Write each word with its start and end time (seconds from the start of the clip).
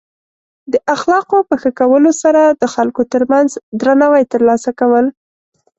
د 0.73 0.75
اخلاقو 0.95 1.37
په 1.49 1.55
ښه 1.61 1.71
کولو 1.79 2.11
سره 2.23 2.41
د 2.61 2.63
خلکو 2.73 3.01
ترمنځ 3.13 3.49
درناوی 3.81 4.23
ترلاسه 4.33 4.69
کول. 4.79 5.05